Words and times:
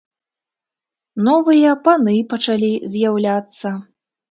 Новыя 1.27 1.75
паны 1.89 2.15
пачалі 2.33 2.73
з'яўляцца. 2.97 3.67